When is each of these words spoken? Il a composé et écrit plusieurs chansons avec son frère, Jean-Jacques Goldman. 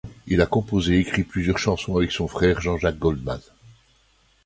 Il 0.25 0.41
a 0.41 0.47
composé 0.47 0.95
et 0.95 0.99
écrit 1.01 1.23
plusieurs 1.23 1.59
chansons 1.59 1.95
avec 1.95 2.11
son 2.11 2.27
frère, 2.27 2.59
Jean-Jacques 2.59 2.97
Goldman. 2.97 3.39